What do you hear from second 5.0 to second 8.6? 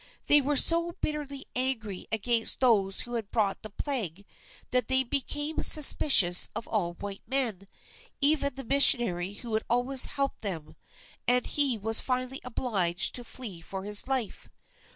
became suspicious of all white men, even